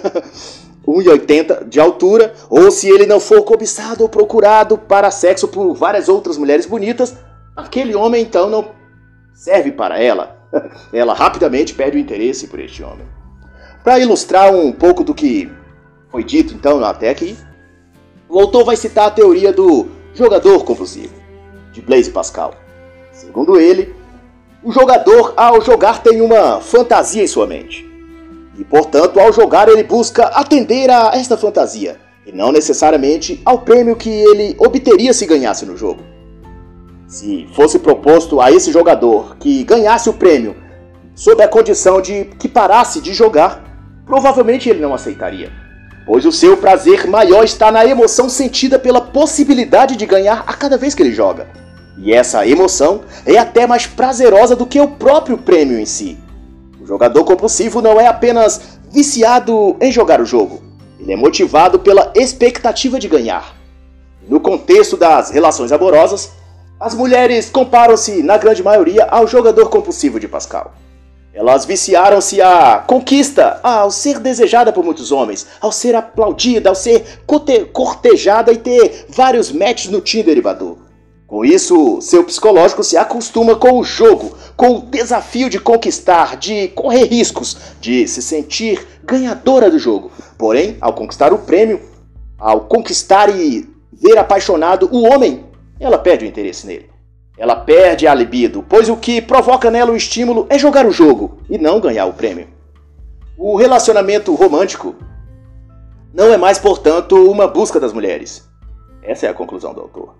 [0.87, 6.07] 1,80 de altura, ou se ele não for cobiçado ou procurado para sexo por várias
[6.07, 7.15] outras mulheres bonitas,
[7.55, 8.69] aquele homem então não
[9.33, 10.37] serve para ela.
[10.93, 13.05] Ela rapidamente perde o interesse por este homem.
[13.83, 15.49] Para ilustrar um pouco do que
[16.09, 17.37] foi dito então até aqui,
[18.27, 21.13] o autor vai citar a teoria do jogador compulsivo,
[21.71, 22.55] de Blaise Pascal.
[23.11, 23.98] Segundo ele,
[24.63, 27.87] o jogador, ao jogar, tem uma fantasia em sua mente.
[28.57, 33.95] E, portanto, ao jogar, ele busca atender a esta fantasia, e não necessariamente ao prêmio
[33.95, 36.01] que ele obteria se ganhasse no jogo.
[37.07, 40.55] Se fosse proposto a esse jogador que ganhasse o prêmio
[41.15, 43.63] sob a condição de que parasse de jogar,
[44.05, 45.51] provavelmente ele não aceitaria
[46.09, 50.75] pois o seu prazer maior está na emoção sentida pela possibilidade de ganhar a cada
[50.75, 51.45] vez que ele joga.
[52.01, 56.17] E essa emoção é até mais prazerosa do que o próprio prêmio em si.
[56.81, 60.61] O jogador compulsivo não é apenas viciado em jogar o jogo,
[60.99, 63.55] ele é motivado pela expectativa de ganhar.
[64.27, 66.31] No contexto das relações amorosas,
[66.79, 70.73] as mulheres comparam-se, na grande maioria, ao jogador compulsivo de Pascal.
[71.33, 77.21] Elas viciaram-se à conquista, ao ser desejada por muitos homens, ao ser aplaudida, ao ser
[77.71, 80.88] cortejada e ter vários matches no Tinder derivador.
[81.29, 86.69] Com isso, seu psicológico se acostuma com o jogo, com o desafio de conquistar, de
[86.69, 90.11] correr riscos, de se sentir ganhadora do jogo.
[90.39, 91.81] Porém, ao conquistar o prêmio,
[92.35, 95.45] ao conquistar e ver apaixonado o homem,
[95.79, 96.89] ela perde o interesse nele.
[97.37, 101.37] Ela perde a libido, pois o que provoca nela o estímulo é jogar o jogo
[101.47, 102.47] e não ganhar o prêmio.
[103.37, 104.95] O relacionamento romântico
[106.11, 108.49] não é mais, portanto, uma busca das mulheres.
[109.03, 110.15] Essa é a conclusão do autor.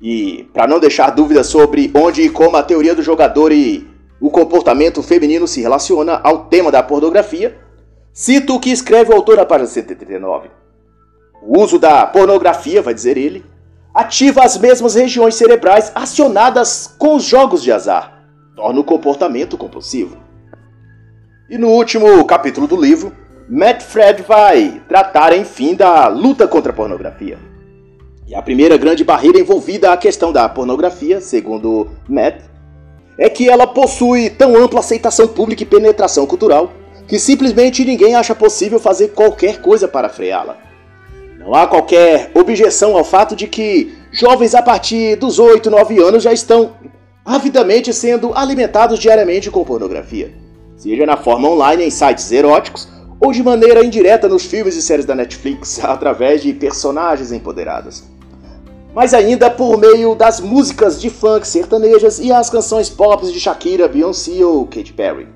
[0.00, 3.88] E, para não deixar dúvidas sobre onde e como a teoria do jogador e
[4.20, 7.58] o comportamento feminino se relaciona ao tema da pornografia,
[8.12, 10.48] cito o que escreve o autor na página 139.
[11.42, 13.44] O uso da pornografia, vai dizer ele,
[13.94, 18.24] ativa as mesmas regiões cerebrais acionadas com os jogos de azar,
[18.56, 20.16] torna o comportamento compulsivo.
[21.48, 23.12] E no último capítulo do livro,
[23.48, 27.38] Matt Fred vai tratar, enfim, da luta contra a pornografia.
[28.26, 32.40] E a primeira grande barreira envolvida à questão da pornografia, segundo Matt,
[33.18, 36.72] é que ela possui tão ampla aceitação pública e penetração cultural
[37.06, 40.56] que simplesmente ninguém acha possível fazer qualquer coisa para freá-la.
[41.38, 46.22] Não há qualquer objeção ao fato de que jovens a partir dos 8, 9 anos
[46.22, 46.72] já estão
[47.24, 50.32] avidamente sendo alimentados diariamente com pornografia,
[50.76, 52.88] seja na forma online em sites eróticos
[53.20, 58.13] ou de maneira indireta nos filmes e séries da Netflix através de personagens empoderadas.
[58.94, 63.88] Mas ainda por meio das músicas de funk sertanejas e as canções pop de Shakira,
[63.88, 65.28] Beyoncé ou Katy Perry.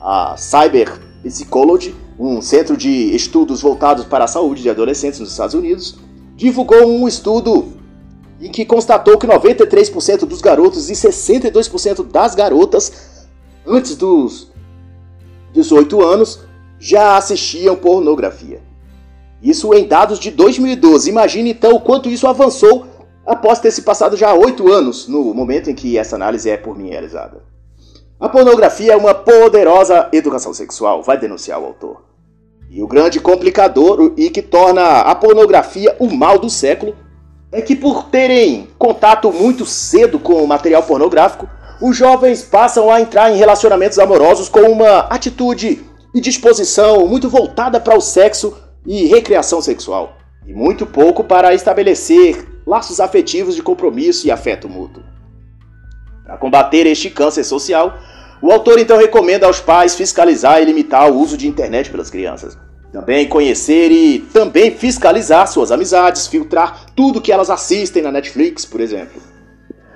[0.00, 5.54] A Cyber Psychology um centro de estudos voltados para a saúde de adolescentes nos Estados
[5.54, 5.98] Unidos,
[6.36, 7.72] divulgou um estudo
[8.40, 13.26] em que constatou que 93% dos garotos e 62% das garotas,
[13.66, 14.52] antes dos
[15.52, 16.40] 18 anos
[16.78, 18.60] já assistiam pornografia.
[19.42, 21.10] Isso em dados de 2012.
[21.10, 22.86] Imagine então o quanto isso avançou
[23.26, 26.78] após ter se passado já 8 anos no momento em que essa análise é por
[26.78, 27.42] mim realizada.
[28.20, 32.02] A pornografia é uma poderosa educação sexual, vai denunciar o autor.
[32.70, 36.94] E o grande complicador e que torna a pornografia o mal do século
[37.50, 41.48] é que por terem contato muito cedo com o material pornográfico,
[41.80, 45.84] os jovens passam a entrar em relacionamentos amorosos com uma atitude
[46.14, 48.56] e disposição muito voltada para o sexo
[48.86, 55.02] e recreação sexual, e muito pouco para estabelecer laços afetivos de compromisso e afeto mútuo.
[56.24, 57.98] Para combater este câncer social,
[58.40, 62.58] o autor então recomenda aos pais fiscalizar e limitar o uso de internet pelas crianças.
[62.92, 68.80] Também conhecer e também fiscalizar suas amizades, filtrar tudo que elas assistem na Netflix, por
[68.80, 69.22] exemplo.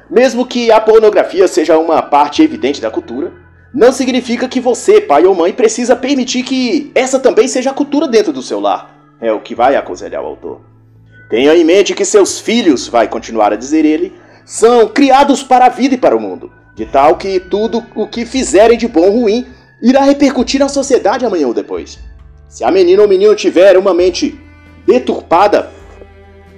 [0.09, 3.33] Mesmo que a pornografia seja uma parte evidente da cultura,
[3.77, 8.09] não significa que você, pai ou mãe, precisa permitir que essa também seja a cultura
[8.09, 8.97] dentro do seu lar.
[9.21, 10.63] É o que vai aconselhar o autor.
[11.29, 14.15] Tenha em mente que seus filhos, vai continuar a dizer ele,
[14.47, 18.25] são criados para a vida e para o mundo, de tal que tudo o que
[18.25, 19.47] fizerem de bom ou ruim
[19.83, 21.99] irá repercutir na sociedade amanhã ou depois.
[22.49, 24.41] Se a menina ou menino tiver uma mente
[24.87, 25.71] deturpada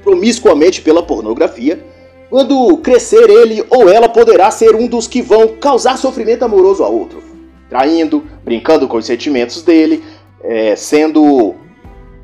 [0.05, 1.85] promiscuamente pela pornografia,
[2.31, 6.89] quando crescer ele ou ela poderá ser um dos que vão causar sofrimento amoroso a
[6.89, 7.23] outro,
[7.69, 10.03] traindo, brincando com os sentimentos dele,
[10.43, 11.55] é, sendo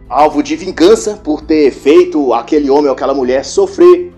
[0.08, 4.12] alvo de vingança por ter feito aquele homem ou aquela mulher sofrer.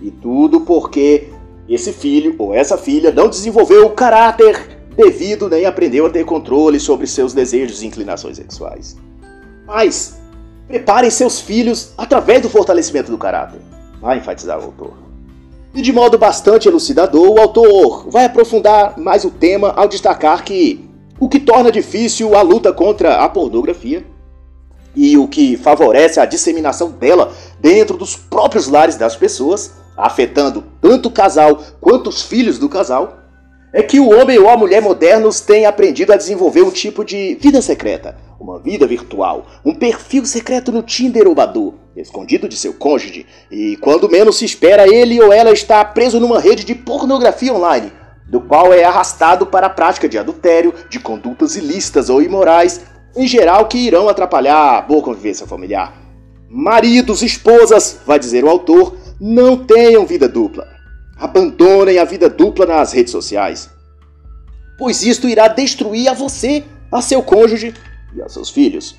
[0.00, 1.28] E tudo porque
[1.68, 6.78] esse filho ou essa filha não desenvolveu o caráter devido nem aprendeu a ter controle
[6.78, 8.96] sobre seus desejos e inclinações sexuais.
[9.66, 10.20] Pais,
[10.68, 13.60] preparem seus filhos através do fortalecimento do caráter,
[14.02, 14.92] vai enfatizar o autor.
[15.72, 20.90] E de modo bastante elucidador, o autor vai aprofundar mais o tema ao destacar que
[21.18, 24.04] o que torna difícil a luta contra a pornografia
[24.94, 31.08] e o que favorece a disseminação dela dentro dos próprios lares das pessoas, afetando tanto
[31.08, 33.18] o casal quanto os filhos do casal,
[33.72, 37.36] é que o homem ou a mulher modernos têm aprendido a desenvolver um tipo de
[37.36, 42.74] vida secreta, uma vida virtual, um perfil secreto no Tinder ou Badu, escondido de seu
[42.74, 47.54] cônjuge, e quando menos se espera, ele ou ela está preso numa rede de pornografia
[47.54, 47.92] online,
[48.28, 52.80] do qual é arrastado para a prática de adultério, de condutas ilícitas ou imorais,
[53.16, 55.94] em geral que irão atrapalhar a boa convivência familiar.
[56.48, 60.66] Maridos, esposas, vai dizer o autor, não tenham vida dupla.
[61.16, 63.70] Abandonem a vida dupla nas redes sociais,
[64.76, 67.72] pois isto irá destruir a você, a seu cônjuge
[68.14, 68.96] e a seus filhos.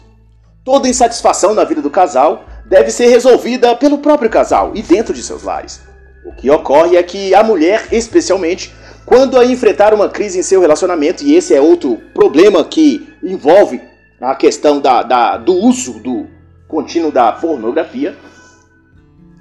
[0.64, 5.22] Toda insatisfação na vida do casal deve ser resolvida pelo próprio casal e dentro de
[5.22, 5.82] seus lares.
[6.26, 8.74] O que ocorre é que a mulher, especialmente,
[9.06, 13.82] quando a enfrentar uma crise em seu relacionamento, e esse é outro problema que envolve
[14.22, 16.28] a questão da, da, do uso do
[16.68, 18.16] contínuo da pornografia,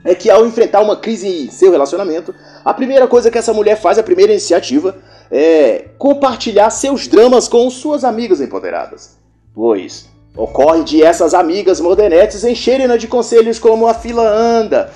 [0.05, 3.81] é que ao enfrentar uma crise em seu relacionamento, a primeira coisa que essa mulher
[3.81, 4.97] faz, a primeira iniciativa,
[5.31, 9.22] é compartilhar seus dramas com suas amigas empoderadas.
[9.55, 14.91] Pois ocorre de essas amigas modernetes encherem-na de conselhos como a fila anda,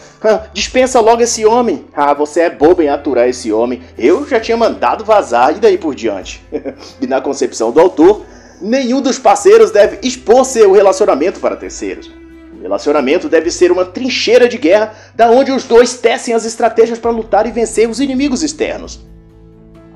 [0.53, 4.57] dispensa logo esse homem, ah, você é bobo em aturar esse homem, eu já tinha
[4.57, 6.43] mandado vazar e daí por diante.
[7.01, 8.25] e na concepção do autor,
[8.61, 12.11] nenhum dos parceiros deve expor seu relacionamento para terceiros.
[12.59, 16.99] O relacionamento deve ser uma trincheira de guerra da onde os dois tecem as estratégias
[16.99, 19.01] para lutar e vencer os inimigos externos.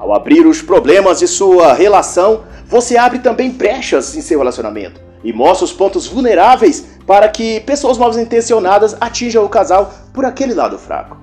[0.00, 5.30] Ao abrir os problemas de sua relação, você abre também brechas em seu relacionamento e
[5.30, 10.78] mostra os pontos vulneráveis para que pessoas mal intencionadas atinjam o casal por aquele lado
[10.78, 11.18] fraco.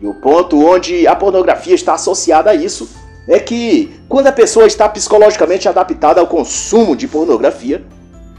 [0.00, 2.88] E o ponto onde a pornografia está associada a isso
[3.26, 7.84] é que, quando a pessoa está psicologicamente adaptada ao consumo de pornografia,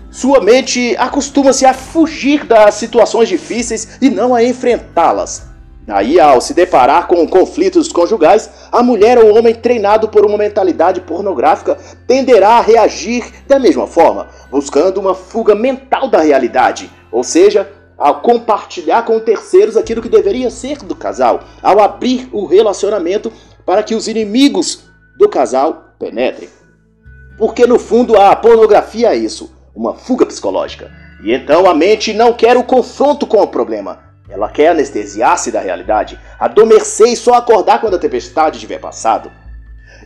[0.09, 5.52] sua mente acostuma-se a fugir das situações difíceis e não a enfrentá-las.
[5.85, 10.37] Daí, ao se deparar com conflitos conjugais, a mulher ou o homem treinado por uma
[10.37, 11.77] mentalidade pornográfica
[12.07, 18.21] tenderá a reagir da mesma forma, buscando uma fuga mental da realidade, ou seja, ao
[18.21, 23.31] compartilhar com terceiros aquilo que deveria ser do casal, ao abrir o relacionamento
[23.65, 24.85] para que os inimigos
[25.17, 26.49] do casal penetrem.
[27.37, 30.91] Porque no fundo a pornografia é isso uma fuga psicológica.
[31.23, 34.12] E então a mente não quer o confronto com o problema.
[34.33, 39.31] Ela quer anestesiar-se da realidade, adormecer e só acordar quando a tempestade tiver passado.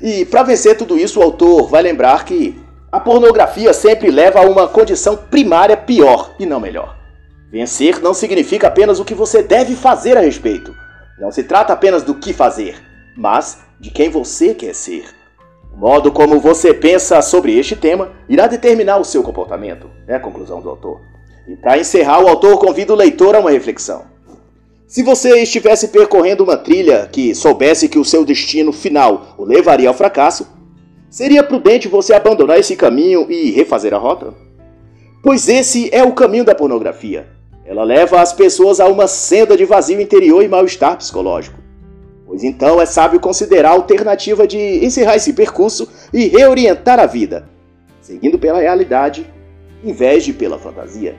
[0.01, 2.61] E para vencer tudo isso, o autor vai lembrar que
[2.91, 6.97] a pornografia sempre leva a uma condição primária pior e não melhor.
[7.49, 10.75] Vencer não significa apenas o que você deve fazer a respeito.
[11.17, 12.83] Não se trata apenas do que fazer,
[13.15, 15.05] mas de quem você quer ser.
[15.73, 20.19] O modo como você pensa sobre este tema irá determinar o seu comportamento, é a
[20.19, 20.99] conclusão do autor.
[21.47, 24.16] E para encerrar, o autor convida o leitor a uma reflexão.
[24.87, 29.89] Se você estivesse percorrendo uma trilha que soubesse que o seu destino final o levaria
[29.89, 30.47] ao fracasso,
[31.09, 34.33] seria prudente você abandonar esse caminho e refazer a rota?
[35.21, 37.27] Pois esse é o caminho da pornografia.
[37.65, 41.59] Ela leva as pessoas a uma senda de vazio interior e mal-estar psicológico.
[42.25, 47.49] Pois então é sábio considerar a alternativa de encerrar esse percurso e reorientar a vida,
[47.99, 49.29] seguindo pela realidade
[49.83, 51.17] em vez de pela fantasia.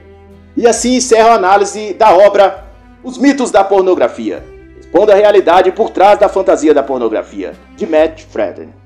[0.57, 2.68] E assim encerra a análise da obra
[3.01, 4.43] Os Mitos da Pornografia.
[4.75, 8.78] Responda a realidade por trás da fantasia da pornografia, de Matt Freden.